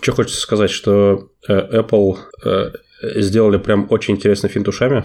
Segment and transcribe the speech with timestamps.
[0.00, 2.18] что хочется сказать, что Apple
[3.02, 5.04] сделали прям очень интересный финт ушами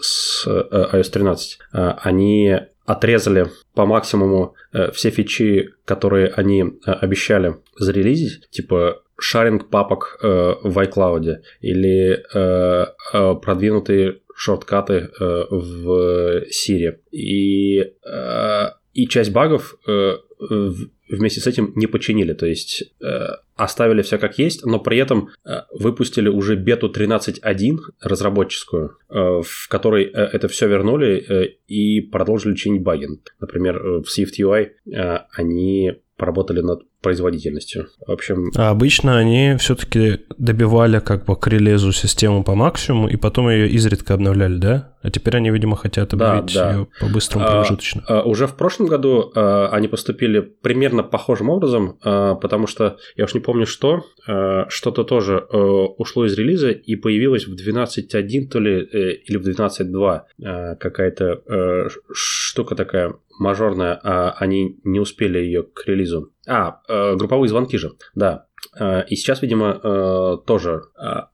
[0.00, 1.58] с iOS 13.
[1.72, 2.56] Они
[2.86, 4.54] отрезали по максимуму
[4.92, 13.34] все фичи, которые они обещали зарелизить, типа шаринг папок э, в iCloud или э, э,
[13.42, 16.98] продвинутые шорткаты э, в Siri.
[17.10, 23.26] И, э, и часть багов э, вместе с этим не починили, то есть э,
[23.56, 29.68] оставили все как есть, но при этом э, выпустили уже бету 13.1 разработческую, э, в
[29.68, 33.08] которой э, это все вернули э, и продолжили чинить баги.
[33.40, 37.88] Например, в SwiftUI э, они поработали над производительностью.
[38.06, 38.50] В общем...
[38.56, 43.68] А обычно они все-таки добивали как бы к релизу систему по максимуму и потом ее
[43.68, 44.92] изредка обновляли, да?
[45.00, 46.72] А теперь они, видимо, хотят обновить да, да.
[46.72, 48.02] ее по-быстрому промежуточно.
[48.08, 52.96] А, а, уже в прошлом году а, они поступили примерно похожим образом, а, потому что
[53.16, 57.54] я уж не помню что, а, что-то тоже а, ушло из релиза и появилось в
[57.54, 64.78] 12.1 то ли э, или в 12.2 а, какая-то а, штука такая мажорная, а они
[64.84, 66.32] не успели ее к релизу.
[66.46, 68.46] А, э, групповые звонки же, да.
[68.78, 70.82] Э, и сейчас, видимо, э, тоже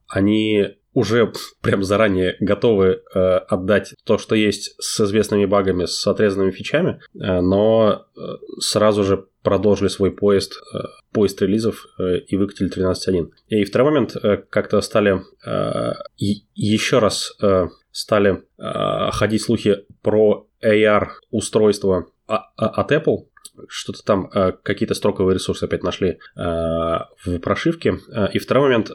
[0.07, 1.31] они уже
[1.61, 7.41] прям заранее готовы э, отдать то, что есть с известными багами, с отрезанными фичами, э,
[7.41, 8.21] но э,
[8.59, 10.77] сразу же продолжили свой поезд, э,
[11.11, 13.29] поезд релизов э, и выкатили 13.1.
[13.49, 20.44] И второй момент, э, как-то стали э, еще раз э, стали э, ходить слухи про
[20.63, 23.25] AR-устройство от Apple,
[23.67, 27.99] что-то там, э, какие-то строковые ресурсы опять нашли э, в прошивке.
[28.09, 28.91] Э, и второй момент,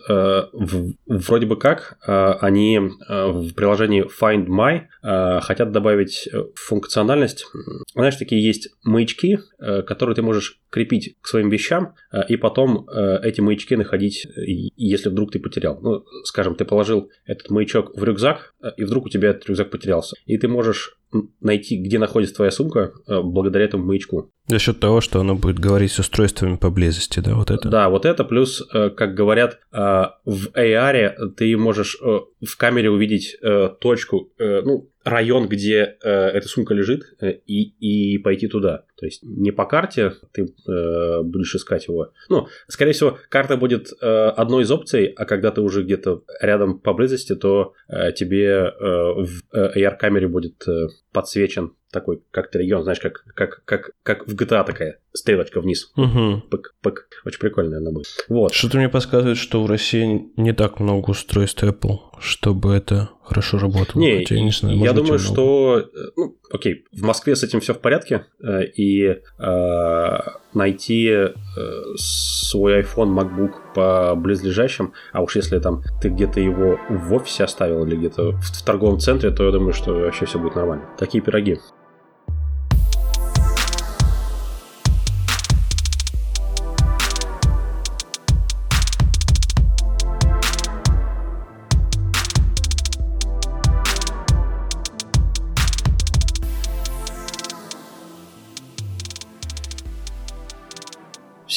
[1.07, 7.47] вроде бы как они в приложении Find My хотят добавить функциональность.
[7.95, 11.95] Знаешь, такие есть маячки, которые ты можешь крепить к своим вещам,
[12.29, 14.27] и потом эти маячки находить,
[14.77, 15.81] если вдруг ты потерял.
[15.81, 20.17] Ну, скажем, ты положил этот маячок в рюкзак, и вдруг у тебя этот рюкзак потерялся.
[20.27, 21.00] И ты можешь
[21.41, 24.31] найти, где находится твоя сумка, э, благодаря этому маячку.
[24.47, 27.69] За счет того, что оно будет говорить с устройствами поблизости, да, вот это?
[27.69, 29.77] Да, вот это, плюс, э, как говорят, э,
[30.25, 33.37] в AR ты можешь в камере увидеть
[33.81, 38.85] точку, ну, район, где э, эта сумка лежит, э, и, и пойти туда.
[38.97, 42.13] То есть не по карте ты э, будешь искать его.
[42.29, 46.79] Ну, скорее всего, карта будет э, одной из опций, а когда ты уже где-то рядом
[46.79, 53.01] поблизости, то э, тебе э, в э, AR-камере будет э, подсвечен такой как-то регион, знаешь,
[53.01, 55.91] как, как, как, как в GTA такая стрелочка вниз.
[55.97, 56.43] Угу.
[56.51, 57.09] Пык, пык.
[57.25, 58.07] Очень прикольная она будет.
[58.29, 58.55] Вот.
[58.55, 64.01] Что-то мне подсказывает, что в России не так много устройств Apple, чтобы это хорошо работало.
[64.01, 65.79] Не, Хотя, я, не знаю, я думаю, что...
[65.79, 70.19] Э, ну, окей, в Москве с этим все в порядке, э, и э,
[70.55, 71.33] найти э,
[71.97, 77.85] свой iPhone, MacBook по близлежащим, а уж если там ты где-то его в офисе оставил
[77.87, 80.85] или где-то в, в торговом центре, то я думаю, что вообще все будет нормально.
[80.99, 81.59] Такие пироги.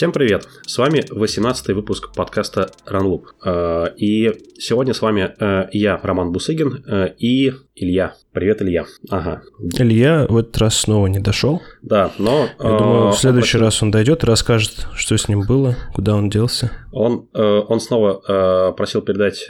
[0.03, 0.49] Всем привет!
[0.67, 3.23] С вами 18 выпуск подкаста RunLoop.
[3.45, 8.13] Э, и сегодня с вами э, я, Роман Бусыгин, э, и Илья.
[8.33, 8.83] Привет, Илья.
[9.09, 9.43] Ага.
[9.79, 11.61] Илья в этот раз снова не дошел.
[11.81, 12.49] Да, но...
[12.59, 13.63] Я думаю, в следующий он...
[13.63, 16.69] раз он дойдет и расскажет, что с ним было, куда он делся.
[16.91, 19.47] Он, он снова просил передать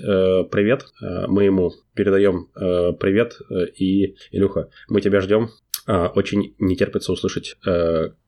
[0.52, 0.86] привет.
[1.02, 3.40] Мы ему передаем привет.
[3.76, 5.50] И, Илюха, мы тебя ждем.
[5.88, 7.58] Очень не терпится услышать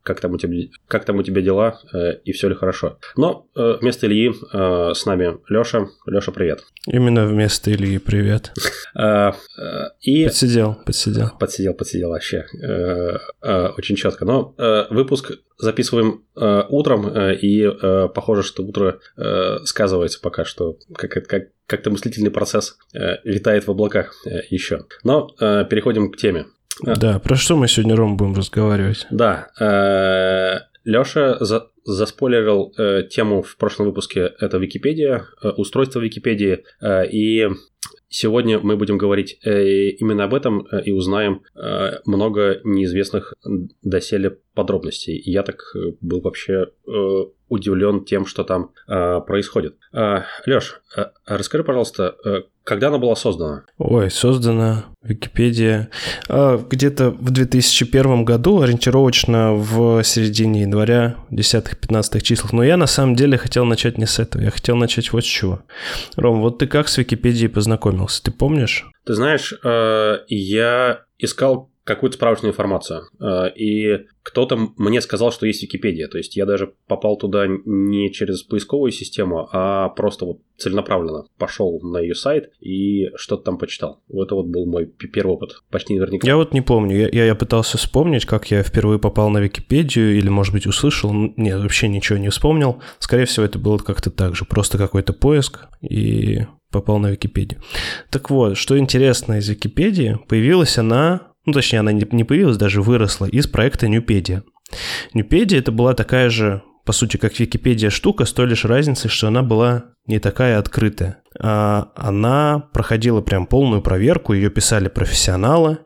[0.05, 2.99] как там у тебя, как там у тебя дела э, и все ли хорошо.
[3.17, 5.87] Но э, вместо Ильи э, с нами Леша.
[6.05, 6.63] Леша, привет.
[6.85, 8.53] Именно вместо Ильи привет.
[8.95, 10.25] Э, э, и...
[10.25, 11.31] Подсидел, подсидел.
[11.39, 12.45] Подсидел, подсидел вообще.
[12.61, 13.17] Э,
[13.77, 14.25] очень четко.
[14.25, 14.53] Но
[14.91, 17.67] выпуск записываем утром, и
[18.13, 18.99] похоже, что утро
[19.63, 22.77] сказывается пока что, как, как, как-то мыслительный процесс
[23.23, 24.13] витает в облаках
[24.49, 24.85] еще.
[25.03, 25.29] Но
[25.69, 26.45] переходим к теме.
[26.83, 29.07] Да, про что мы сегодня, Ром, будем разговаривать?
[29.09, 36.63] Да, э, Леша за, заспойлерил э, тему в прошлом выпуске, это Википедия, э, устройство Википедии,
[37.11, 37.49] и
[38.07, 41.41] Сегодня мы будем говорить именно об этом и узнаем
[42.05, 43.33] много неизвестных
[43.81, 45.21] доселе подробностей.
[45.25, 45.61] Я так
[45.99, 46.67] был вообще
[47.49, 49.75] удивлен тем, что там происходит.
[50.45, 50.81] Леш,
[51.25, 52.15] расскажи, пожалуйста,
[52.65, 53.63] когда она была создана?
[53.77, 55.89] Ой, создана Википедия
[56.27, 62.53] а, где-то в 2001 году, ориентировочно в середине января, 10-15 числах.
[62.53, 65.27] Но я на самом деле хотел начать не с этого, я хотел начать вот с
[65.27, 65.61] чего.
[66.17, 68.85] Ром, вот ты как с Википедией познакомился, ты помнишь?
[69.05, 73.03] Ты знаешь, э, я искал какую-то справочную информацию.
[73.21, 76.07] Э, и кто-то мне сказал, что есть Википедия.
[76.07, 81.79] То есть я даже попал туда не через поисковую систему, а просто вот целенаправленно пошел
[81.81, 84.01] на ее сайт и что-то там почитал.
[84.07, 85.61] Вот это вот был мой первый опыт.
[85.69, 86.27] Почти наверняка.
[86.27, 87.07] Я вот не помню.
[87.13, 91.13] Я, я пытался вспомнить, как я впервые попал на Википедию или, может быть, услышал.
[91.13, 92.81] Нет, вообще ничего не вспомнил.
[92.97, 94.45] Скорее всего, это было как-то так же.
[94.45, 97.61] Просто какой-то поиск и попал на Википедию.
[98.09, 103.25] Так вот, что интересно из Википедии, появилась она ну точнее она не появилась, даже выросла
[103.25, 104.43] из проекта Ньюпедия.
[105.13, 109.27] Ньюпедия это была такая же, по сути, как Википедия штука, с той лишь разницей, что
[109.27, 111.21] она была не такая открытая.
[111.39, 115.79] А она проходила прям полную проверку, ее писали профессионалы,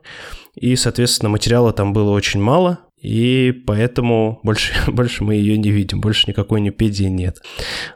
[0.54, 6.00] и, соответственно, материала там было очень мало, и поэтому больше, больше мы ее не видим,
[6.00, 7.38] больше никакой Ньюпедии нет.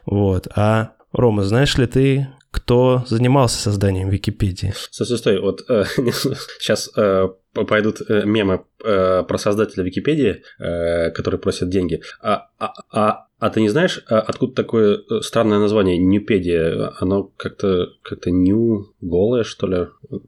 [0.05, 0.47] Вот.
[0.55, 4.73] А, Рома, знаешь ли ты, кто занимался созданием Википедии?
[4.89, 5.39] Стой, стой.
[5.41, 5.83] Вот э,
[6.59, 12.01] сейчас э, пойдут э, мемы э, про создателя Википедии, э, который просит деньги.
[12.21, 16.93] А, а, а, а ты не знаешь, а откуда такое э, странное название Ньюпедия?
[17.01, 19.87] Оно как-то как-то нью голое, что ли?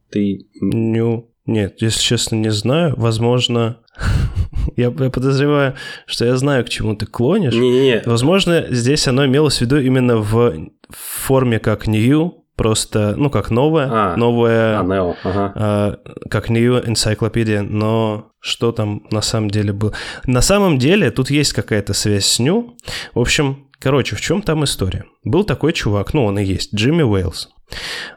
[0.09, 0.47] Ты...
[0.59, 1.29] Нью...
[1.45, 2.93] Нет, если честно, не знаю.
[2.97, 3.79] Возможно,
[4.75, 5.75] я, я подозреваю,
[6.05, 7.53] что я знаю, к чему ты клонишь.
[7.53, 8.03] Не-не-не.
[8.05, 13.87] Возможно, здесь оно имелось в виду именно в форме как new, просто, ну, как новое,
[13.89, 15.53] а, новое, а, Neo, ага.
[15.55, 15.99] а,
[16.29, 19.93] как New Encyclopedia, но что там на самом деле было?
[20.25, 22.75] На самом деле тут есть какая-то связь с New.
[23.13, 25.05] В общем, короче, в чем там история?
[25.23, 27.49] Был такой чувак, ну, он и есть, Джимми Уэйлс.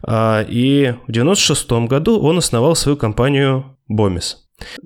[0.03, 4.37] А, и в 96 году он основал свою компанию Bomis.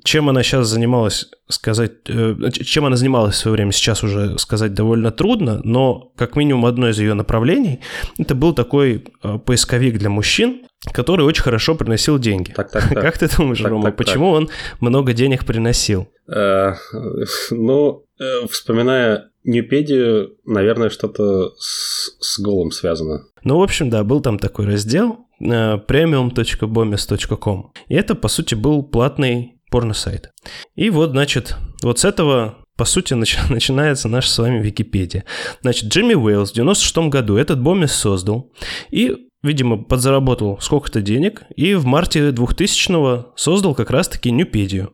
[0.03, 4.75] Чем она сейчас занималась, сказать, э, чем она занималась в свое время, сейчас уже сказать
[4.75, 7.81] довольно трудно, но как минимум одно из ее направлений,
[8.19, 10.63] это был такой э, поисковик для мужчин,
[10.93, 12.53] который очень хорошо приносил деньги.
[12.53, 12.95] Так, так, так.
[13.03, 14.43] Как ты думаешь, так, Рома, так, почему так.
[14.43, 14.51] он
[14.81, 16.09] много денег приносил?
[16.29, 16.75] Э,
[17.51, 18.05] ну,
[18.49, 23.25] вспоминая Ньюпедию, наверное, что-то с, с голым связано.
[23.43, 27.73] Ну, в общем, да, был там такой раздел premium.bomis.com.
[27.89, 30.31] И это, по сути, был платный порно-сайт.
[30.77, 35.25] И вот, значит, вот с этого по сути, нач- начинается наша с вами Википедия.
[35.63, 38.53] Значит, Джимми Уэйлс в 96 году этот бомбис создал
[38.93, 44.93] и, видимо, подзаработал сколько-то денег и в марте 2000-го создал как раз-таки Ньюпедию.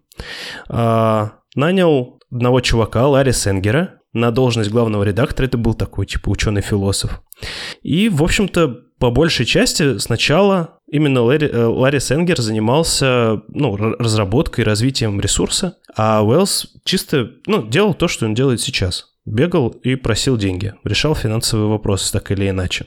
[0.70, 5.44] А, нанял одного чувака, Ларри Сенгера, на должность главного редактора.
[5.46, 7.20] Это был такой, типа, ученый-философ.
[7.82, 14.64] И, в общем-то, по большей части сначала именно Ларри, э, Ларри Сенгер занимался ну, разработкой
[14.64, 19.06] и развитием ресурса, а Уэллс чисто ну, делал то, что он делает сейчас.
[19.26, 22.86] Бегал и просил деньги, решал финансовые вопросы так или иначе.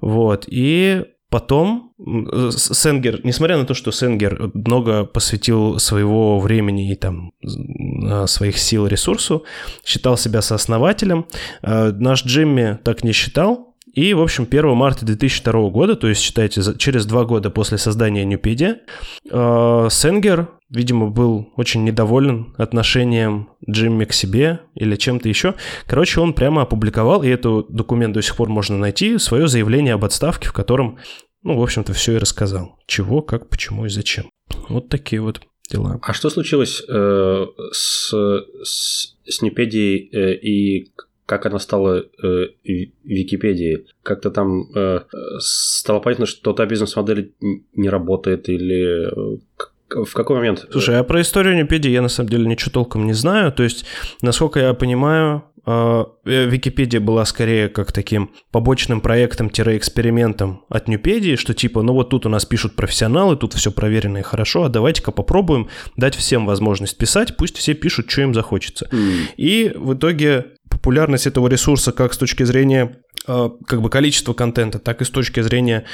[0.00, 1.04] Вот, и
[1.34, 1.92] Потом
[2.52, 7.32] Сенгер, несмотря на то, что Сенгер много посвятил своего времени и там
[8.28, 9.44] своих сил ресурсу,
[9.84, 11.26] считал себя сооснователем,
[11.62, 16.20] э, наш Джимми так не считал, и, в общем, 1 марта 2002 года, то есть,
[16.20, 18.80] считайте, через два года после создания Ньюпедия,
[19.30, 25.54] э, Сенгер, видимо, был очень недоволен отношением Джимми к себе или чем-то еще.
[25.86, 30.04] Короче, он прямо опубликовал, и этот документ до сих пор можно найти, свое заявление об
[30.04, 30.98] отставке, в котором,
[31.44, 32.76] ну, в общем-то, все и рассказал.
[32.86, 34.28] Чего, как, почему и зачем.
[34.68, 36.00] Вот такие вот дела.
[36.02, 38.12] А что случилось э, с,
[38.64, 40.92] с, с Ньюпедией э, и
[41.26, 43.86] как она стала э, Википедией.
[44.02, 45.00] Как-то там э,
[45.38, 47.32] стало понятно, что та бизнес-модель
[47.74, 49.38] не работает или э,
[49.88, 50.66] в какой момент?
[50.70, 53.52] Слушай, а про историю Википедии я на самом деле ничего толком не знаю.
[53.52, 53.86] То есть,
[54.22, 61.54] насколько я понимаю, а, э, Википедия была скорее как таким побочным проектом-экспериментом от Ньюпедии, что
[61.54, 65.10] типа, ну вот тут у нас пишут профессионалы, тут все проверено и хорошо, а давайте-ка
[65.10, 68.88] попробуем дать всем возможность писать, пусть все пишут, что им захочется.
[68.92, 69.18] Mm.
[69.38, 74.78] И в итоге популярность этого ресурса как с точки зрения а, как бы количество контента,
[74.78, 75.84] так и с точки зрения,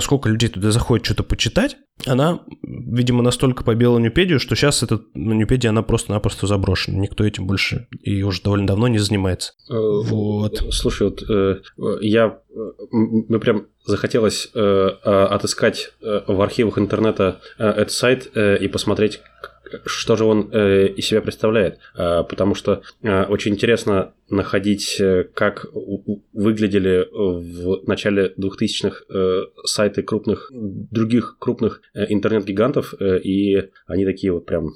[0.00, 1.76] сколько людей туда заходит что-то почитать,
[2.06, 6.98] она, видимо, настолько побила Нюпедию, что сейчас эта Нюпедия, она просто-напросто заброшена.
[6.98, 9.52] Никто этим больше и уже довольно давно не занимается.
[9.70, 10.62] Э, вот.
[10.70, 11.60] Слушай, вот э,
[12.00, 12.38] я...
[12.90, 19.20] Мне прям захотелось э, отыскать в архивах интернета этот сайт и посмотреть,
[19.84, 21.78] что же он э, из себя представляет.
[21.96, 25.66] Э, потому что э, очень интересно находить, э, как
[26.32, 34.46] выглядели в начале 2000-х э, сайты крупных, других крупных э, интернет-гигантов, и они такие вот
[34.46, 34.72] прям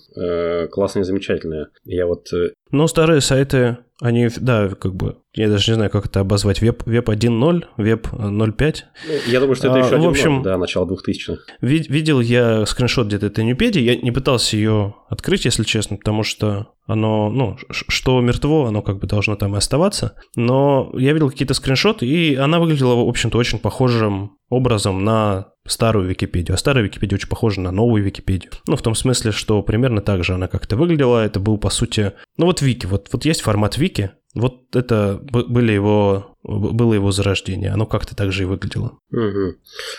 [0.71, 1.69] классные, замечательные.
[1.85, 2.29] Я вот...
[2.71, 6.85] Ну, старые сайты они, да, как бы, я даже не знаю, как это обозвать, веб,
[6.87, 8.77] веб 1.0, веб 0.5.
[9.09, 11.43] Ну, я думаю, что это еще а, 1.0, в общем, да, начало 2000-х.
[11.61, 16.23] Вид, видел я скриншот где-то этой Нюпедии, я не пытался ее открыть, если честно, потому
[16.23, 20.15] что оно, ну, что мертво, оно как бы должно там и оставаться.
[20.37, 26.09] Но я видел какие-то скриншоты, и она выглядела, в общем-то, очень похожим образом на старую
[26.09, 26.55] Википедию.
[26.55, 28.53] А старая Википедия очень похожа на новую Википедию.
[28.67, 31.25] Ну, в том смысле, что примерно так же она как-то выглядела.
[31.25, 32.13] Это был, по сути...
[32.37, 32.87] Ну, вот Вики.
[32.87, 34.11] Вот, вот есть формат Вики.
[34.35, 37.71] Вот это были его, было его зарождение.
[37.71, 38.99] Оно как-то так же и выглядело.
[39.11, 39.55] Угу.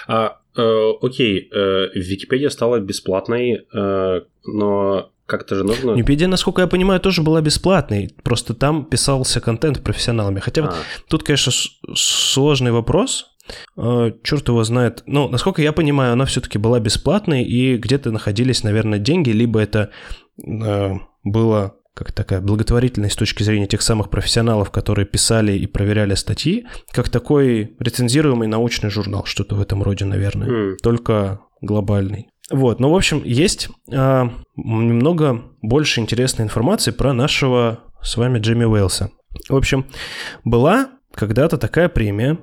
[0.08, 5.92] А, э, окей, э, Википедия стала бесплатной, э, но как-то же нужно...
[5.92, 8.10] Википедия, насколько я понимаю, тоже была бесплатной.
[8.24, 10.40] Просто там писался контент профессионалами.
[10.40, 10.66] Хотя а.
[10.66, 10.76] вот
[11.08, 11.52] тут, конечно,
[11.96, 13.29] сложный вопрос.
[13.78, 15.04] Э, черт его знает.
[15.06, 19.92] Ну, насколько я понимаю, она все-таки была бесплатной, и где-то находились, наверное, деньги, либо это
[20.44, 26.16] э, было как такая благотворительность с точки зрения тех самых профессионалов, которые писали и проверяли
[26.16, 30.76] статьи, как такой рецензируемый научный журнал, что-то в этом роде, наверное, mm.
[30.82, 32.30] только глобальный.
[32.52, 38.64] Вот, ну, в общем, есть э, немного больше интересной информации про нашего с вами Джимми
[38.64, 39.12] Уэлса.
[39.50, 39.86] В общем,
[40.44, 42.38] была когда-то такая премия,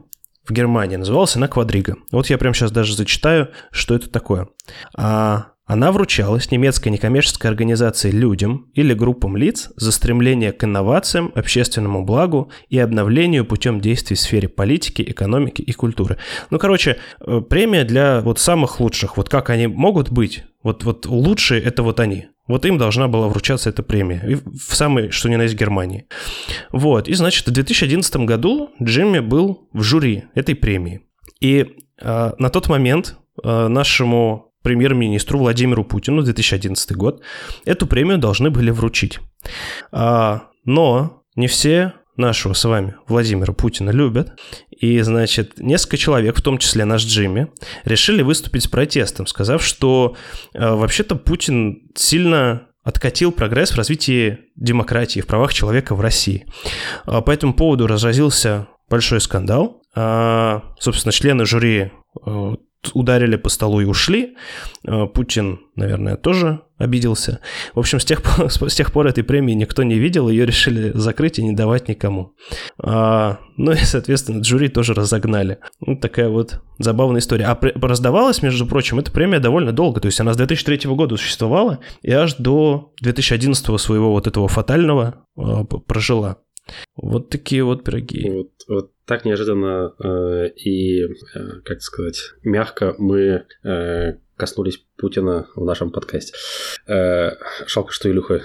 [0.47, 0.97] в Германии.
[0.97, 1.97] Называлась она «Квадрига».
[2.12, 4.49] Вот я прямо сейчас даже зачитаю, что это такое.
[4.97, 12.05] А, она вручалась немецкой некоммерческой организацией людям или группам лиц за стремление к инновациям, общественному
[12.05, 16.19] благу и обновлению путем действий в сфере политики, экономики и культуры.
[16.50, 19.17] Ну, короче, э, премия для вот самых лучших.
[19.17, 20.45] Вот как они могут быть?
[20.62, 22.29] Вот, вот лучшие– это вот они.
[22.49, 24.23] Вот им должна была вручаться эта премия.
[24.26, 26.07] И в самой, что ни на есть, Германии.
[26.71, 27.09] Вот.
[27.09, 31.03] И, значит, в 2011 году Джимми был в жюри этой премии.
[31.41, 37.23] И э, на тот момент э, нашему премьер-министру Владимиру Путину, 2011 год,
[37.65, 39.21] эту премию должны были вручить.
[39.93, 44.32] А, но не все нашего с вами Владимира Путина любят.
[44.70, 47.49] И, значит, несколько человек, в том числе наш Джимми,
[47.85, 50.16] решили выступить с протестом, сказав, что
[50.54, 56.46] э, вообще-то Путин сильно откатил прогресс в развитии демократии, в правах человека в России.
[57.04, 59.82] А по этому поводу разразился большой скандал.
[59.94, 61.90] А, собственно, члены жюри
[62.25, 62.54] э,
[62.95, 64.37] ударили по столу и ушли.
[64.87, 67.40] Э, Путин, наверное, тоже обиделся.
[67.75, 70.93] В общем, с тех, пор, с тех пор этой премии никто не видел, ее решили
[70.95, 72.35] закрыть и не давать никому.
[72.78, 75.59] А, ну и, соответственно, жюри тоже разогнали.
[75.81, 77.47] Вот такая вот забавная история.
[77.47, 80.00] А раздавалась, между прочим, эта премия довольно долго.
[80.00, 85.25] То есть она с 2003 года существовала и аж до 2011 своего вот этого фатального
[85.37, 86.38] э, прожила.
[86.96, 88.30] Вот такие вот пироги.
[88.30, 91.08] Вот, вот так неожиданно э, и, э,
[91.64, 96.35] как сказать, мягко мы э, коснулись Путина в нашем подкасте.
[96.87, 97.32] Э,
[97.66, 98.42] жалко, что Илюха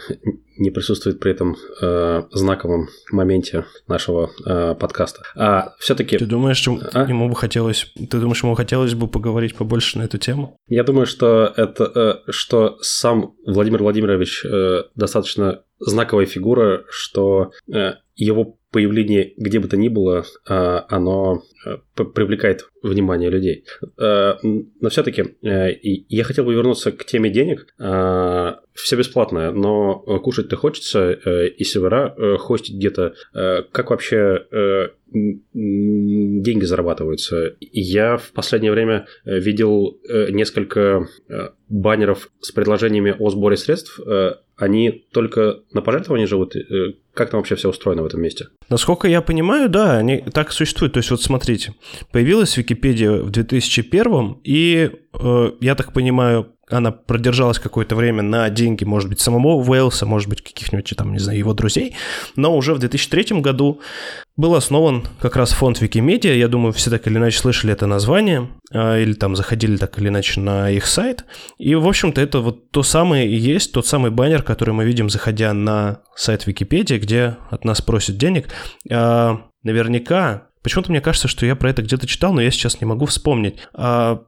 [0.57, 5.23] не присутствует при этом э, знаковом моменте нашего э, подкаста.
[5.35, 6.17] А все-таки...
[6.17, 7.05] Ты думаешь, а?
[7.07, 7.91] ему бы хотелось...
[7.95, 10.57] Ты думаешь, ему хотелось бы поговорить побольше на эту тему?
[10.67, 12.23] Я думаю, что это...
[12.27, 19.67] Э, что сам Владимир Владимирович э, достаточно знаковая фигура, что э, его появление где бы
[19.67, 23.65] то ни было, а, оно э, привлекает внимание людей.
[23.99, 27.67] Э, но все-таки э, я хотел бы вернуться к теме денег.
[28.73, 33.13] Все бесплатное, но кушать-то хочется, и сервера хостить где-то.
[33.71, 37.57] Как вообще деньги зарабатываются.
[37.59, 39.99] Я в последнее время видел
[40.29, 41.05] несколько
[41.67, 43.99] баннеров с предложениями о сборе средств
[44.55, 46.55] они только на пожертвовании живут?
[47.13, 48.47] Как там вообще все устроено в этом месте?
[48.69, 50.93] Насколько я понимаю, да, они так существуют.
[50.93, 51.73] То есть вот смотрите,
[52.11, 58.83] появилась Википедия в 2001, и, э, я так понимаю, она продержалась какое-то время на деньги,
[58.83, 61.95] может быть, самого Уэлса, может быть, каких-нибудь там, не знаю, его друзей,
[62.35, 63.81] но уже в 2003 году
[64.37, 68.49] был основан как раз фонд Викимедиа, я думаю, все так или иначе слышали это название,
[68.73, 71.25] а, или там заходили так или иначе на их сайт,
[71.57, 75.09] и, в общем-то, это вот то самое и есть, тот самый баннер, который мы видим,
[75.09, 78.49] заходя на сайт Википедии, где от нас просят денег.
[78.89, 82.85] А, наверняка Почему-то мне кажется, что я про это где-то читал, но я сейчас не
[82.85, 83.57] могу вспомнить.
[83.73, 84.21] А,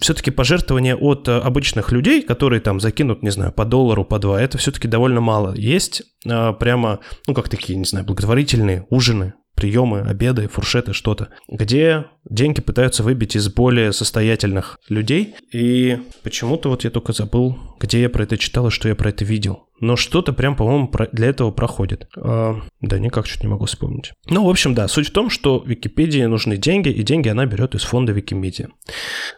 [0.00, 4.40] все-таки пожертвования от э, обычных людей, которые там закинут, не знаю, по доллару, по два,
[4.40, 5.54] это все-таки довольно мало.
[5.54, 12.04] Есть а, прямо, ну, как такие, не знаю, благотворительные ужины, приемы, обеды, фуршеты, что-то, где
[12.28, 15.34] деньги пытаются выбить из более состоятельных людей.
[15.52, 19.08] И почему-то вот я только забыл, где я про это читал и что я про
[19.08, 19.64] это видел.
[19.80, 22.08] Но что-то прям, по-моему, для этого проходит.
[22.16, 24.12] А, да, никак что-то не могу вспомнить.
[24.28, 27.74] Ну, в общем, да, суть в том, что Википедии нужны деньги, и деньги она берет
[27.74, 28.68] из фонда Викимедиа.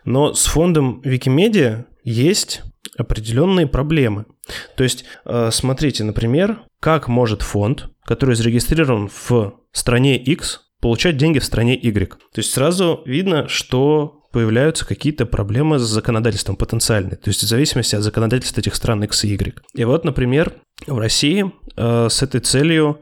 [0.04, 2.62] Но с фондом Викимедиа есть
[2.96, 4.26] определенные проблемы.
[4.76, 11.40] То есть, э, смотрите, например, как может фонд, который зарегистрирован в стране X, получать деньги
[11.40, 12.08] в стране Y.
[12.08, 17.94] То есть сразу видно, что появляются какие-то проблемы с законодательством потенциальные, то есть в зависимости
[17.94, 19.54] от законодательства этих стран X и Y.
[19.75, 20.54] И вот, например,
[20.87, 23.00] в России э, с этой целью...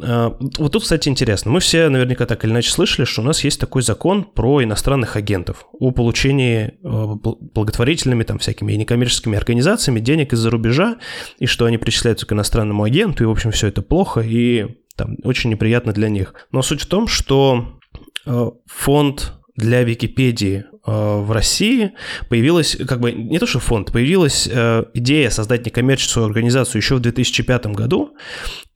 [0.00, 1.50] Э, вот тут, кстати, интересно.
[1.50, 5.16] Мы все наверняка так или иначе слышали, что у нас есть такой закон про иностранных
[5.16, 10.96] агентов о получении э, благотворительными там всякими некоммерческими организациями денег из-за рубежа,
[11.38, 15.16] и что они причисляются к иностранному агенту, и, в общем, все это плохо, и там
[15.22, 16.34] очень неприятно для них.
[16.50, 17.78] Но суть в том, что
[18.26, 21.92] э, фонд для Википедии э, в России
[22.28, 27.00] появилась, как бы, не то что фонд, появилась э, идея создать некоммерческую организацию еще в
[27.00, 28.14] 2005 году,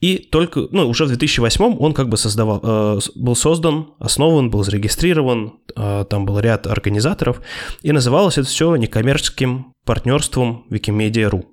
[0.01, 4.65] и только, ну, уже в 2008 он как бы создавал, э, был создан, основан, был
[4.65, 7.41] зарегистрирован, там был ряд организаторов,
[7.83, 11.45] и называлось это все некоммерческим партнерством Wikimedia.ru.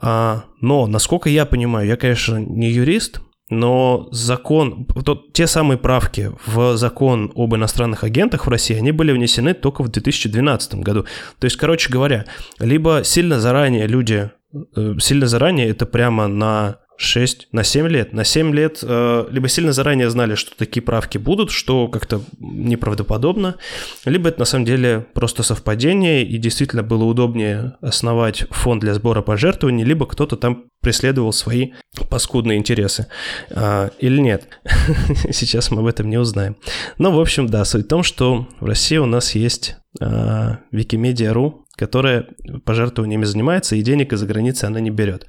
[0.00, 6.32] А, но, насколько я понимаю, я, конечно, не юрист, но закон, то, те самые правки
[6.46, 11.04] в закон об иностранных агентах в России, они были внесены только в 2012 году.
[11.38, 12.24] То есть, короче говоря,
[12.58, 14.30] либо сильно заранее люди,
[14.76, 18.12] э, сильно заранее это прямо на 6, на 7 лет.
[18.12, 23.56] На 7 лет э, либо сильно заранее знали, что такие правки будут, что как-то неправдоподобно,
[24.04, 29.22] либо это на самом деле просто совпадение, и действительно было удобнее основать фонд для сбора
[29.22, 31.72] пожертвований, либо кто-то там преследовал свои
[32.08, 33.08] паскудные интересы.
[33.50, 34.48] А, или нет.
[35.32, 36.56] Сейчас мы об этом не узнаем.
[36.98, 41.65] Но, в общем, да, суть в том, что в России у нас есть а, Wikimedia.ru,
[41.76, 42.26] которая
[42.64, 45.26] пожертвованиями занимается, и денег из-за границы она не берет.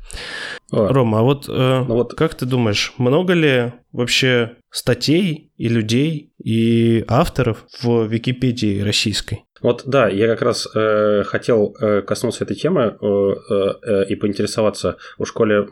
[0.71, 0.87] А.
[0.87, 6.31] Рома, а вот, э, ну вот как ты думаешь, много ли вообще статей и людей
[6.43, 9.43] и авторов в Википедии российской?
[9.61, 14.97] Вот да, я как раз э, хотел э, коснуться этой темы э, э, и поинтересоваться.
[15.17, 15.67] У школе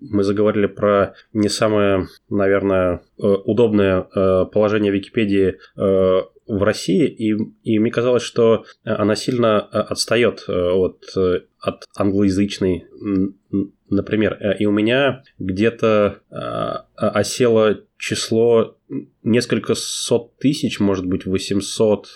[0.00, 7.36] мы заговорили про не самое, наверное, э, удобное э, положение Википедии э, в России, и,
[7.62, 12.86] и мне казалось, что она сильно э, отстает э, от, э, от англоязычной,
[13.88, 14.56] например.
[14.58, 16.22] И у меня где-то
[16.96, 18.76] осело число
[19.22, 22.08] несколько сот тысяч, может быть, 800,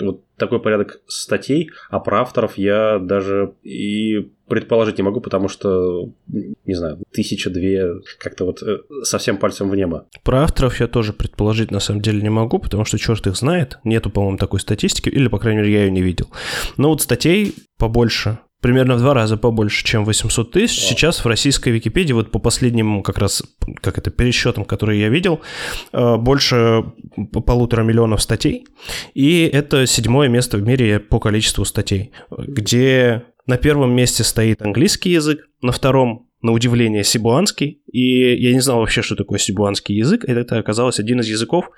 [0.00, 6.10] вот такой порядок статей, а про авторов я даже и предположить не могу, потому что,
[6.26, 10.06] не знаю, тысяча-две, как-то вот э, совсем пальцем в небо.
[10.24, 13.78] Про авторов я тоже предположить на самом деле не могу, потому что черт их знает.
[13.84, 16.28] Нету, по-моему, такой статистики, или, по крайней мере, я ее не видел.
[16.76, 20.80] Но вот статей побольше, примерно в два раза побольше, чем 800 тысяч.
[20.80, 23.42] Сейчас в российской Википедии, вот по последним как раз,
[23.80, 25.40] как это, пересчетам, которые я видел,
[25.92, 26.84] э, больше
[27.46, 28.66] полутора миллионов статей.
[29.14, 35.10] И это седьмое место в мире по количеству статей, где на первом месте стоит английский
[35.10, 37.82] язык, на втором на удивление, сибуанский.
[37.90, 40.24] И я не знал вообще, что такое сибуанский язык.
[40.24, 41.70] Это оказалось один из языков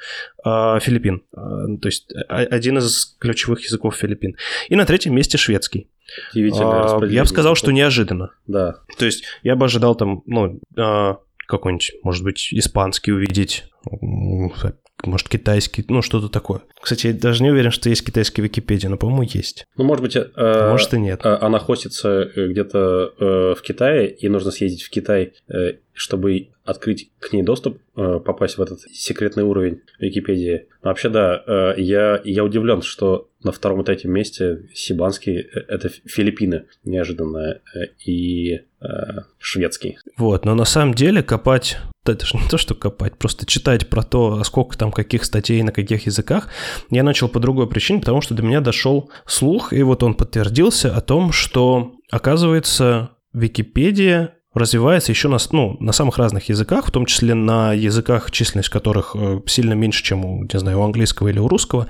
[0.44, 1.22] э, Филиппин.
[1.32, 4.36] Э, то есть один из ключевых языков Филиппин.
[4.68, 5.88] И на третьем месте шведский.
[6.32, 6.98] Удивительно.
[7.02, 8.30] Э, я бы сказал, что неожиданно.
[8.46, 8.76] Да.
[8.98, 11.14] То есть я бы ожидал там, ну, э,
[11.46, 13.64] какой-нибудь, может быть, испанский увидеть,
[15.04, 16.62] может, китайский, ну, что-то такое.
[16.80, 19.66] Кстати, я даже не уверен, что есть китайская Википедия, но, по-моему, есть.
[19.76, 21.20] Ну, может быть, э, может и нет.
[21.24, 26.48] Э, она хостится э, где-то э, в Китае, и нужно съездить в Китай, э, чтобы
[26.64, 30.66] открыть к ней доступ, э, попасть в этот секретный уровень Википедии.
[30.82, 35.60] Но вообще, да, э, я, я удивлен, что на втором и третьем месте Сибанский э,–
[35.68, 37.60] это Филиппины неожиданно,
[38.04, 38.60] и
[39.38, 39.98] шведский.
[40.16, 44.02] Вот, но на самом деле копать это же не то, что копать, просто читать про
[44.02, 46.48] то, сколько там каких статей на каких языках,
[46.90, 50.96] я начал по другой причине, потому что до меня дошел слух, и вот он подтвердился
[50.96, 57.06] о том, что, оказывается, Википедия развивается еще на, ну, на самых разных языках, в том
[57.06, 61.38] числе на языках, численность которых э, сильно меньше, чем у, не знаю, у английского или
[61.38, 61.86] у русского.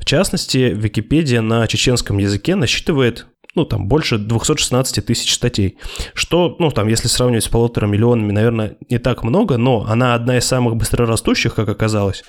[0.00, 3.26] В частности, Википедия на чеченском языке насчитывает
[3.58, 5.78] ну, там, больше 216 тысяч статей,
[6.14, 10.38] что, ну, там, если сравнивать с полутора миллионами, наверное, не так много, но она одна
[10.38, 12.22] из самых быстрорастущих, как оказалось,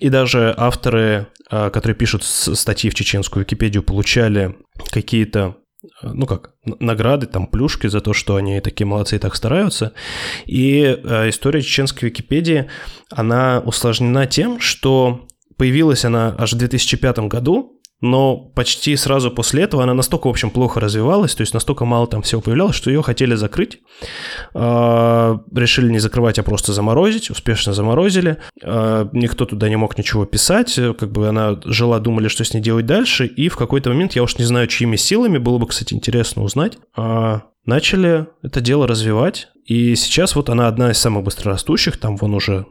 [0.00, 4.56] и даже авторы, а, которые пишут статьи в чеченскую Википедию, получали
[4.90, 5.54] какие-то
[6.02, 9.92] ну как, награды, там, плюшки за то, что они такие молодцы и так стараются.
[10.44, 12.68] И э, история чеченской Википедии,
[13.10, 19.82] она усложнена тем, что появилась она аж в 2005 году, но почти сразу после этого
[19.82, 23.02] она настолько, в общем, плохо развивалась, то есть настолько мало там всего появлялось, что ее
[23.02, 23.80] хотели закрыть.
[24.54, 28.38] А, решили не закрывать, а просто заморозить, успешно заморозили.
[28.62, 32.60] А, никто туда не мог ничего писать, как бы она жила, думали, что с ней
[32.60, 35.94] делать дальше, и в какой-то момент, я уж не знаю, чьими силами, было бы, кстати,
[35.94, 41.98] интересно узнать, а, начали это дело развивать, и сейчас вот она одна из самых быстрорастущих,
[41.98, 42.66] там вон уже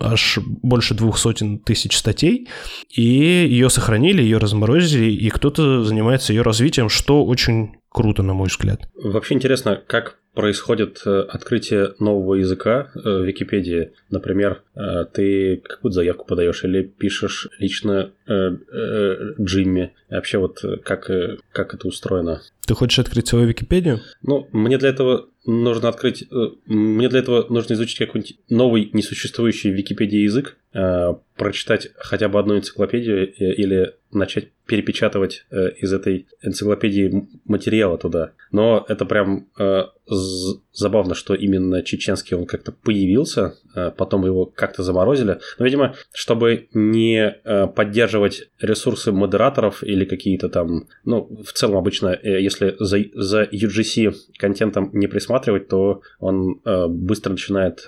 [0.00, 2.48] аж больше двух сотен тысяч статей,
[2.88, 8.48] и ее сохранили, ее разморозили, и кто-то занимается ее развитием, что очень круто, на мой
[8.48, 8.88] взгляд.
[8.94, 13.92] Вообще интересно, как происходит э, открытие нового языка э, в Википедии.
[14.08, 19.92] Например, э, ты какую-то заявку подаешь или пишешь лично Джимми.
[20.08, 21.10] Вообще вот как,
[21.52, 22.40] как это устроено?
[22.72, 24.00] Ты хочешь открыть свою Википедию?
[24.22, 26.24] Ну, мне для этого нужно открыть...
[26.64, 30.56] Мне для этого нужно изучить какой-нибудь новый несуществующий в Википедии язык,
[31.36, 38.32] прочитать хотя бы одну энциклопедию или начать перепечатывать из этой энциклопедии материала туда.
[38.50, 39.48] Но это прям
[40.72, 45.38] забавно, что именно чеченский он как-то появился, а потом его как-то заморозили.
[45.58, 50.88] Но, видимо, чтобы не э, поддерживать ресурсы модераторов или какие-то там...
[51.04, 56.86] Ну, в целом обычно, э, если за, за UGC контентом не присматривать, то он э,
[56.88, 57.84] быстро начинает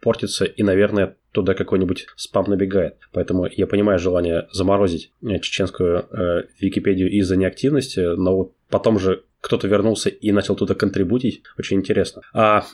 [0.00, 2.96] портиться и, наверное, туда какой-нибудь спам набегает.
[3.12, 5.12] Поэтому я понимаю желание заморозить
[5.42, 11.42] чеченскую э, Википедию из-за неактивности, но вот потом же кто-то вернулся и начал туда контрибутить.
[11.58, 12.22] Очень интересно.
[12.32, 12.64] А...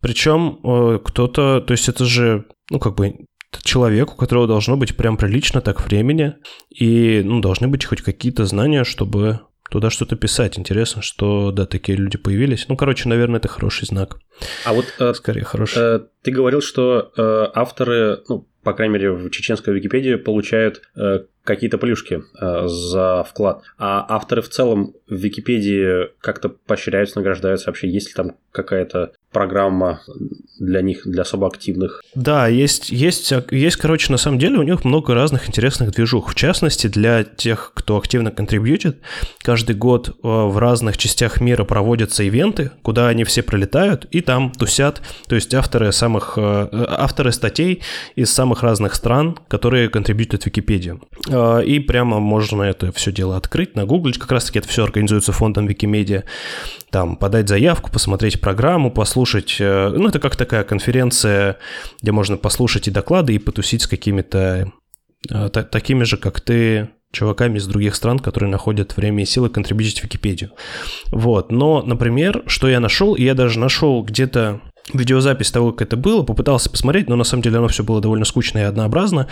[0.00, 3.26] Причем э, кто-то, то есть это же, ну, как бы
[3.62, 6.34] человек, у которого должно быть прям прилично так времени,
[6.70, 10.58] и, ну, должны быть хоть какие-то знания, чтобы туда что-то писать.
[10.58, 12.66] Интересно, что, да, такие люди появились.
[12.68, 14.18] Ну, короче, наверное, это хороший знак.
[14.64, 14.86] А вот...
[14.98, 15.78] Э, Скорее, хороший.
[15.82, 21.20] Э, ты говорил, что э, авторы, ну, по крайней мере, в чеченской Википедии получают э,
[21.44, 23.62] какие-то плюшки э, за вклад.
[23.78, 27.66] А авторы в целом в Википедии как-то поощряются, награждаются.
[27.66, 30.00] Вообще, есть ли там какая-то программа
[30.58, 32.02] для них, для особо активных?
[32.14, 36.30] Да, есть, есть, есть, короче, на самом деле у них много разных интересных движух.
[36.30, 38.98] В частности, для тех, кто активно контрибьютит,
[39.42, 44.50] каждый год э, в разных частях мира проводятся ивенты, куда они все прилетают и там
[44.50, 45.02] тусят.
[45.28, 47.82] То есть авторы самых, э, авторы статей
[48.14, 51.02] из самых разных стран, которые контрибьютят Википедию.
[51.28, 54.18] Э, и прямо можно это все дело открыть, нагуглить.
[54.18, 56.24] Как раз-таки это все организуется фондом Викимедиа
[56.90, 59.56] там подать заявку, посмотреть программу, послушать.
[59.58, 61.58] Э, ну, это как такая конференция,
[62.00, 64.72] где можно послушать и доклады, и потусить с какими-то
[65.30, 70.00] э, такими же, как ты, чуваками из других стран, которые находят время и силы контрибьютить
[70.00, 70.50] в Википедию.
[71.10, 71.50] Вот.
[71.50, 74.60] Но, например, что я нашел, я даже нашел где-то
[74.92, 78.24] видеозапись того, как это было, попытался посмотреть, но на самом деле оно все было довольно
[78.24, 79.28] скучно и однообразно.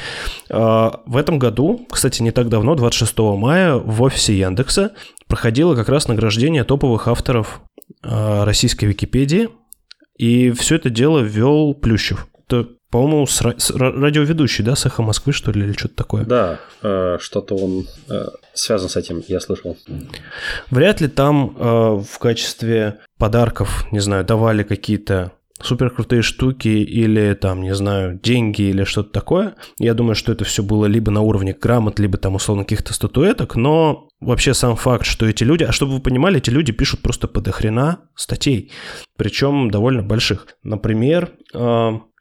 [0.49, 4.93] А, в этом году, кстати, не так давно, 26 мая, в офисе Яндекса
[5.27, 7.61] проходило как раз награждение топовых авторов
[8.03, 9.49] э, российской Википедии,
[10.17, 12.29] и все это дело вел Плющев.
[12.47, 16.25] Это, по-моему, с, с, радиоведущий, да, с «Эхо Москвы», что ли, или что-то такое?
[16.25, 19.77] Да, э, что-то он э, связан с этим, я слышал.
[20.71, 27.35] Вряд ли там э, в качестве подарков, не знаю, давали какие-то супер крутые штуки или
[27.35, 29.55] там, не знаю, деньги или что-то такое.
[29.79, 33.57] Я думаю, что это все было либо на уровне грамот, либо там условно каких-то статуэток,
[33.57, 37.29] но вообще сам факт, что эти люди, а чтобы вы понимали, эти люди пишут просто
[37.29, 38.73] по дохрена статей,
[39.17, 40.47] причем довольно больших.
[40.63, 41.59] Например, э,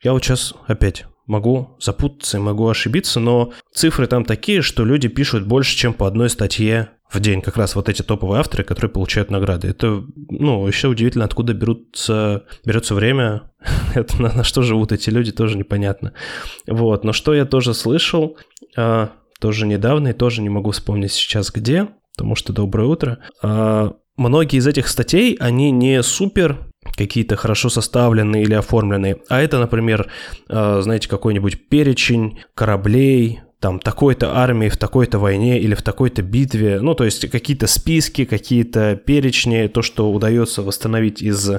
[0.04, 5.08] я вот сейчас опять могу запутаться и могу ошибиться, но цифры там такие, что люди
[5.08, 8.91] пишут больше, чем по одной статье в день как раз вот эти топовые авторы, которые
[8.91, 9.70] получают награды.
[9.70, 13.52] Это, ну, еще удивительно, откуда берутся, берется время,
[13.96, 16.13] это, на, на что живут эти люди, тоже непонятно.
[16.67, 18.38] Вот, но что я тоже слышал,
[18.76, 23.20] а, тоже недавно, и тоже не могу вспомнить сейчас где, потому что доброе утро.
[23.41, 29.60] А, многие из этих статей, они не супер какие-то хорошо составленные или оформленные, а это,
[29.60, 30.08] например,
[30.49, 36.82] а, знаете, какой-нибудь перечень кораблей, там такой-то армии в такой-то войне или в такой-то битве,
[36.82, 41.51] ну, то есть какие-то списки, какие-то перечни, то, что удается восстановить из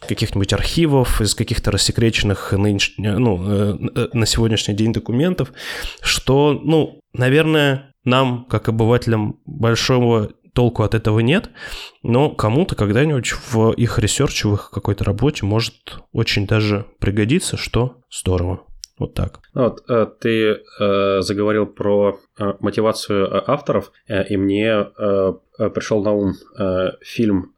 [0.00, 2.94] каких-нибудь архивов, из каких-то рассекреченных нынеш...
[2.96, 5.52] ну, э, э, на сегодняшний день документов,
[6.00, 11.50] что, ну, наверное, нам, как обывателям, большого толку от этого нет,
[12.02, 15.74] но кому-то когда-нибудь в их research е, в их какой-то работе может
[16.12, 18.64] очень даже пригодиться, что здорово.
[19.00, 19.40] Вот так.
[19.54, 24.84] Вот, э, ты э, заговорил про э, мотивацию авторов, и мне
[25.56, 26.34] пришел на ум
[27.02, 27.54] фильм,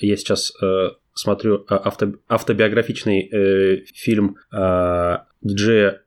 [0.00, 0.52] я сейчас
[1.14, 4.36] смотрю авто, автобиографичный фильм
[5.42, 6.02] диджея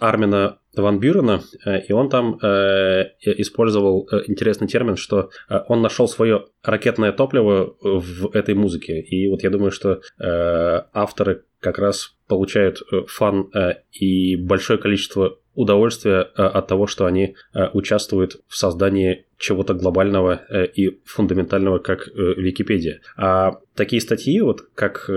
[0.00, 1.42] Армина Ван Бюрена,
[1.88, 5.30] и он там использовал интересный термин, что
[5.68, 9.00] он нашел свое ракетное топливо в этой музыке.
[9.00, 10.00] И вот я думаю, что
[10.92, 17.06] авторы как раз получают э, фан э, и большое количество удовольствия э, от того, что
[17.06, 17.36] они
[17.72, 20.42] участвуют в создании чего-то глобального
[20.74, 23.00] и фундаментального, как Википедия.
[23.16, 25.10] А такие статьи, вот как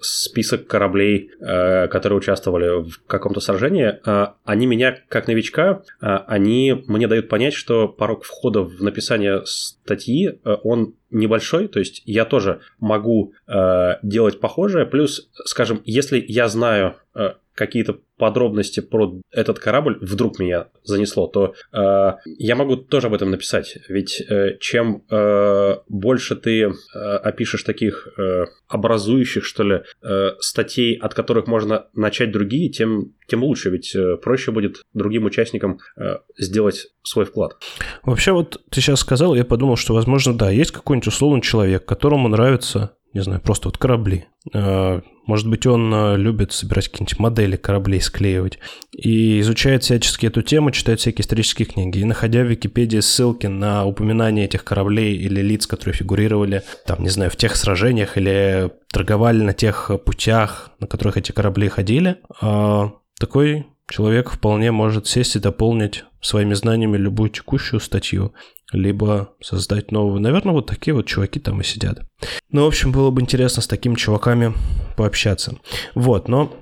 [0.00, 3.98] список кораблей, которые участвовали в каком-то сражении,
[4.44, 10.94] они меня, как новичка, они мне дают понять, что порог входа в написание статьи, он
[11.10, 14.86] небольшой, то есть я тоже могу э, делать похожее.
[14.86, 21.54] Плюс, скажем, если я знаю э, какие-то подробности про этот корабль, вдруг меня занесло, то
[21.72, 23.49] э, я могу тоже об этом написать.
[23.88, 30.94] Ведь э, чем э, больше ты э, опишешь таких э, образующих, что ли, э, статей,
[30.94, 33.70] от которых можно начать другие, тем, тем лучше.
[33.70, 37.56] Ведь э, проще будет другим участникам э, сделать свой вклад.
[38.02, 42.28] Вообще, вот ты сейчас сказал, я подумал, что, возможно, да, есть какой-нибудь условный человек, которому
[42.28, 44.26] нравится не знаю, просто вот корабли.
[44.54, 48.58] А, может быть, он а, любит собирать какие-нибудь модели кораблей, склеивать.
[48.90, 52.00] И изучает всячески эту тему, читает всякие исторические книги.
[52.00, 57.10] И находя в Википедии ссылки на упоминание этих кораблей или лиц, которые фигурировали, там, не
[57.10, 62.90] знаю, в тех сражениях или торговали на тех путях, на которых эти корабли ходили, а,
[63.20, 68.32] такой человек вполне может сесть и дополнить своими знаниями любую текущую статью
[68.72, 70.20] либо создать новую.
[70.20, 72.02] Наверное, вот такие вот чуваки там и сидят.
[72.50, 74.54] Ну, в общем, было бы интересно с такими чуваками
[74.96, 75.56] пообщаться.
[75.94, 76.52] Вот, но,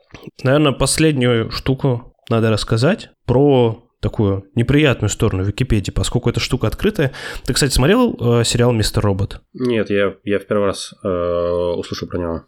[0.43, 7.13] наверное, последнюю штуку надо рассказать про такую неприятную сторону Википедии, поскольку эта штука открытая.
[7.45, 9.41] Ты, кстати, смотрел э, сериал «Мистер Робот»?
[9.55, 12.43] Нет, я, я в первый раз э, услышал про него.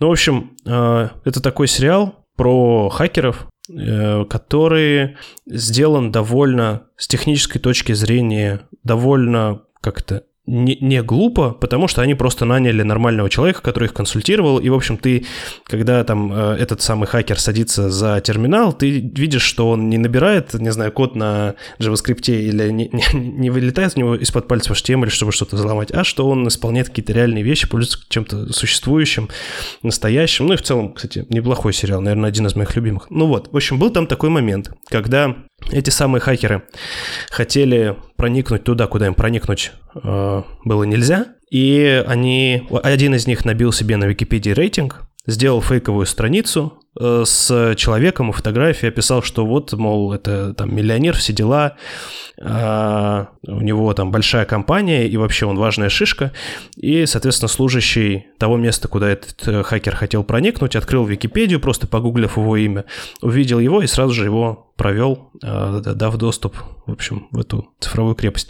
[0.00, 7.92] Ну, в общем, э, это такой сериал про хакеров, который сделан довольно, с технической точки
[7.92, 13.94] зрения, довольно как-то не, не глупо, потому что они просто наняли нормального человека, который их
[13.94, 15.24] консультировал, и, в общем, ты,
[15.64, 20.52] когда там э, этот самый хакер садится за терминал, ты видишь, что он не набирает,
[20.52, 25.08] не знаю, код на JavaScript или не, не, не вылетает у него из-под пальцев HTML,
[25.08, 29.30] чтобы что-то взломать, а что он исполняет какие-то реальные вещи, пользуется чем-то существующим,
[29.82, 30.46] настоящим.
[30.46, 33.06] Ну и в целом, кстати, неплохой сериал, наверное, один из моих любимых.
[33.08, 35.36] Ну вот, в общем, был там такой момент, когда
[35.70, 36.64] эти самые хакеры
[37.30, 43.72] хотели проникнуть туда, куда им проникнуть э, было нельзя, и они, один из них набил
[43.72, 50.12] себе на Википедии рейтинг, сделал фейковую страницу с человеком и фотографией, описал, что вот, мол,
[50.12, 51.76] это там миллионер, все дела,
[52.40, 56.32] а, у него там большая компания, и вообще он важная шишка,
[56.76, 62.36] и, соответственно, служащий того места, куда этот э, хакер хотел проникнуть, открыл Википедию, просто погуглив
[62.36, 62.84] его имя,
[63.22, 68.14] увидел его и сразу же его провел, а, дав доступ, в общем, в эту цифровую
[68.14, 68.48] крепость.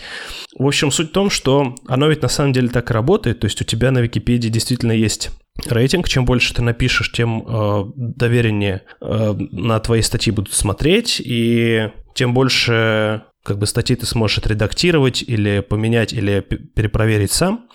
[0.58, 3.46] В общем, суть в том, что оно ведь на самом деле так и работает, то
[3.46, 5.30] есть у тебя на Википедии действительно есть
[5.66, 11.90] рейтинг, чем больше ты напишешь, тем э, довереннее э, на твои статьи будут смотреть, и
[12.14, 17.68] тем больше как бы статьи ты сможешь отредактировать или поменять, или перепроверить сам.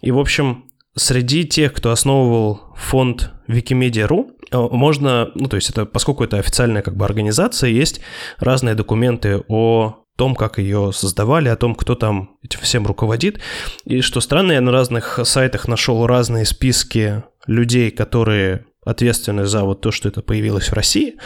[0.00, 0.64] И, в общем,
[0.96, 6.82] среди тех, кто основывал фонд Wikimedia.ru, э, можно, ну, то есть это, поскольку это официальная
[6.82, 8.00] как бы организация, есть
[8.38, 13.40] разные документы о том, как ее создавали, о том, кто там этим всем руководит.
[13.84, 19.80] И что странно, я на разных сайтах нашел разные списки людей, которые ответственны за вот
[19.80, 21.16] то, что это появилось в России.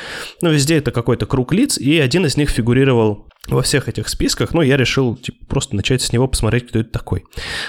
[0.41, 4.55] Но везде это какой-то круг лиц, и один из них фигурировал во всех этих списках,
[4.55, 7.25] но я решил типа, просто начать с него посмотреть, кто это такой.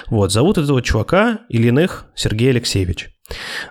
[0.08, 3.10] Вот, зовут этого чувака Ильиных Сергей Алексеевич.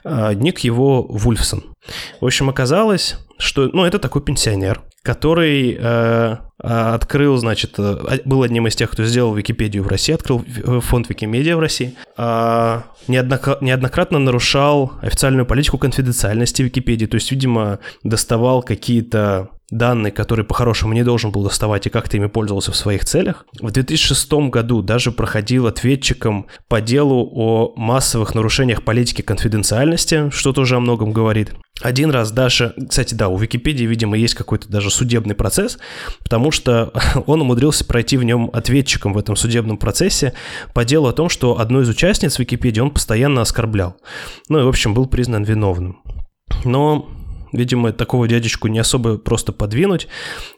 [0.04, 1.76] А, ник его Вульфсон.
[2.20, 8.68] В общем, оказалось, что, ну, это такой пенсионер, который э, открыл, значит, э, был одним
[8.68, 14.20] из тех, кто сделал Википедию в России, открыл э, фонд Викимедиа в России, э, неоднократно
[14.20, 21.32] нарушал официальную политику конфиденциальности Википедии, то есть, видимо, доставал какие-то данные, которые по-хорошему не должен
[21.32, 23.46] был доставать и как ты ими пользовался в своих целях.
[23.60, 30.76] В 2006 году даже проходил ответчиком по делу о массовых нарушениях политики конфиденциальности, что тоже
[30.76, 31.54] о многом говорит.
[31.82, 35.80] Один раз даже, кстати, да, у Википедии, видимо, есть какой-то даже судебный процесс,
[36.20, 36.94] потому что
[37.26, 40.34] он умудрился пройти в нем ответчиком в этом судебном процессе
[40.74, 43.96] по делу о том, что одну из участниц Википедии он постоянно оскорблял.
[44.50, 46.02] Ну и, в общем, был признан виновным.
[46.66, 47.10] Но
[47.52, 50.08] Видимо, такого дядечку не особо просто подвинуть.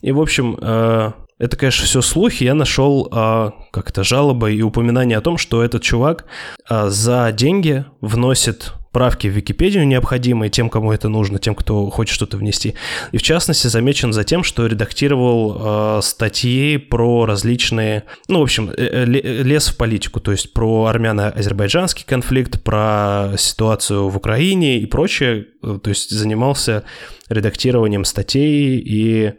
[0.01, 2.43] И, в общем, э, это, конечно, все слухи.
[2.43, 6.25] Я нашел э, как-то жалобы и упоминания о том, что этот чувак
[6.69, 12.13] э, за деньги вносит правки в Википедию необходимые тем, кому это нужно, тем, кто хочет
[12.13, 12.75] что-то внести.
[13.11, 18.69] И в частности замечен за тем, что редактировал э, статьи про различные, ну, в общем,
[18.69, 19.05] э, э
[19.43, 25.47] лес в политику, то есть про армяно-азербайджанский конфликт, про ситуацию в Украине и прочее.
[25.63, 26.83] Э, то есть занимался
[27.29, 29.33] редактированием статей и э,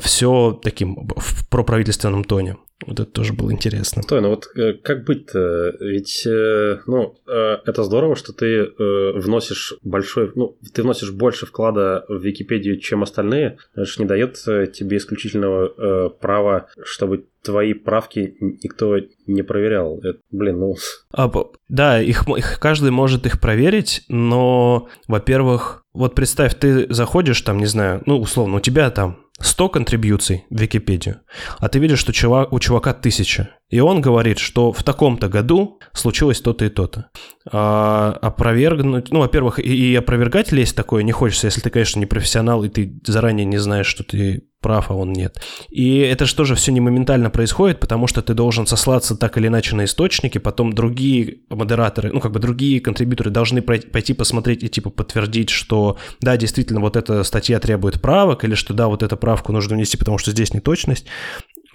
[0.00, 2.56] все таким в проправительственном тоне.
[2.86, 4.02] Вот это тоже было интересно.
[4.02, 5.74] Стой, ну вот э, как быть-то?
[5.80, 12.04] Ведь, э, ну, э, это здорово, что ты вносишь большой, ну, ты вносишь больше вклада
[12.08, 13.58] в Википедию, чем остальные.
[13.74, 20.00] Это же не дает тебе исключительного права, чтобы твои правки никто не проверял.
[20.00, 20.74] Это, блин, ну...
[21.12, 21.30] А,
[21.68, 27.66] да, их, их каждый может их проверить, но, во-первых, вот представь, ты заходишь там, не
[27.66, 31.20] знаю, ну, условно, у тебя там 100 контрибьюций в Википедию,
[31.58, 33.48] а ты видишь, что чувак, у чувака 1000.
[33.70, 37.10] И он говорит, что в таком-то году случилось то-то и то-то.
[37.50, 42.06] А, опровергнуть, ну, во-первых, и, и опровергать лезть такое не хочется, если ты, конечно, не
[42.06, 45.42] профессионал, и ты заранее не знаешь, что ты прав, а он нет.
[45.68, 49.48] И это же тоже все не моментально происходит, потому что ты должен сослаться так или
[49.48, 54.70] иначе на источники, потом другие модераторы, ну, как бы другие контрибьюторы должны пойти посмотреть и,
[54.70, 59.18] типа, подтвердить, что, да, действительно, вот эта статья требует правок, или что, да, вот эту
[59.34, 61.06] правку нужно внести, потому что здесь неточность.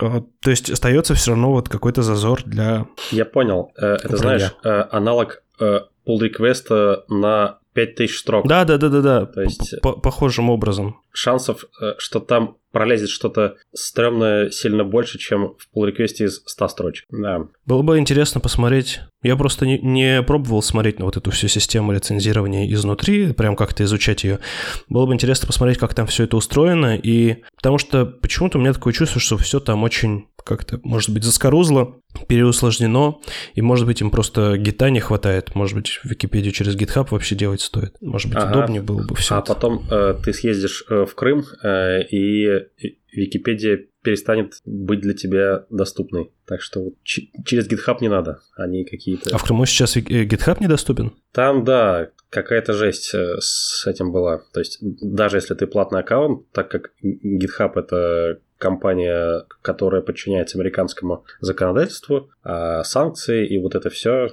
[0.01, 2.87] А, то есть остается все равно вот какой-то зазор для...
[3.11, 3.73] Я понял.
[3.77, 8.47] Э, это, знаешь, э, аналог pull э, request на 5000 строк.
[8.47, 9.25] Да, да, да, да, да.
[9.25, 11.01] То есть похожим образом.
[11.11, 11.65] Шансов,
[11.97, 17.05] что там пролезет что-то стрёмное сильно больше, чем в pull реквесте из 100 строчек.
[17.09, 17.47] Да.
[17.65, 19.01] Было бы интересно посмотреть.
[19.21, 23.83] Я просто не, не пробовал смотреть на вот эту всю систему рецензирования изнутри, прям как-то
[23.83, 24.39] изучать ее.
[24.87, 28.73] Было бы интересно посмотреть, как там все это устроено, и потому что почему-то у меня
[28.73, 33.17] такое чувство, что все там очень как-то, может быть, заскорузло, переусложнено,
[33.53, 35.53] и, может быть, им просто гита не хватает.
[35.53, 37.95] Может быть, Википедию через GitHub вообще делать стоит.
[38.01, 38.57] Может быть, ага.
[38.57, 39.53] удобнее было бы все А это.
[39.53, 42.58] потом э, ты съездишь э, в Крым, э, и
[43.11, 46.31] Википедия перестанет быть для тебя доступной.
[46.45, 49.35] Так что через GitHub не надо, они какие-то...
[49.35, 51.13] А в Крыму сейчас э, GitHub недоступен?
[51.31, 54.41] Там, да, какая-то жесть э, с этим была.
[54.53, 61.25] То есть даже если ты платный аккаунт, так как GitHub это компания, которая подчиняется американскому
[61.39, 64.29] законодательству, а санкции и вот это все,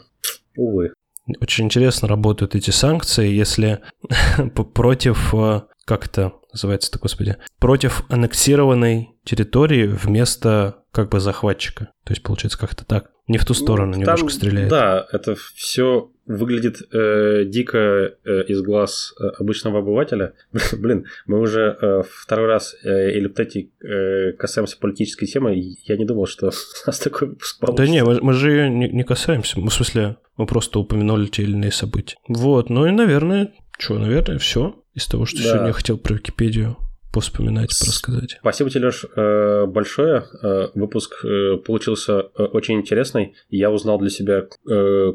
[0.56, 0.92] увы.
[1.40, 3.80] Очень интересно работают эти санкции, если
[4.74, 11.90] против, э, как это называется-то, господи, против аннексированной территории вместо как бы захватчика.
[12.04, 13.10] То есть получается как-то так.
[13.28, 14.68] Не в ту сторону ну, немножко там, стреляет.
[14.68, 17.78] Да, это все выглядит э, дико
[18.24, 20.34] э, из глаз э, обычного обывателя.
[20.78, 25.76] Блин, мы уже э, второй раз э, или вот эти э, касаемся политической темы.
[25.84, 26.46] Я не думал, что
[26.86, 27.84] у нас такой выпуск получится.
[27.84, 29.60] Да не, мы, мы же ее не, не касаемся.
[29.60, 32.16] В смысле, мы просто упомянули те или иные события.
[32.28, 35.44] Вот, ну и, наверное, что, наверное, все из того, что да.
[35.44, 36.76] сегодня я хотел про Википедию
[37.16, 38.36] повспоминать, рассказать.
[38.40, 40.24] Спасибо тебе, Леш, э, большое.
[40.42, 43.34] Э, выпуск э, получился очень интересный.
[43.48, 44.46] Я узнал для себя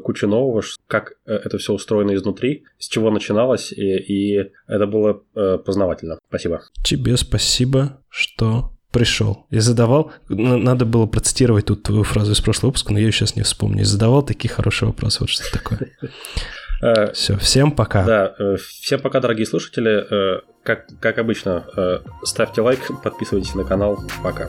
[0.02, 5.22] кучу нового, как это все устроено изнутри, с чего начиналось, и, и это было
[5.58, 6.18] познавательно.
[6.28, 6.62] Спасибо.
[6.82, 9.46] Тебе спасибо, что пришел.
[9.50, 13.36] Я задавал, надо было процитировать тут твою фразу из прошлого выпуска, но я ее сейчас
[13.36, 13.78] не вспомню.
[13.80, 15.90] Я задавал такие хорошие вопросы, вот что такое.
[17.12, 18.04] Все, всем пока.
[18.04, 20.40] Да, всем пока, дорогие слушатели.
[20.64, 21.64] Как, как обычно,
[22.24, 23.98] ставьте лайк, подписывайтесь на канал.
[24.22, 24.48] Пока.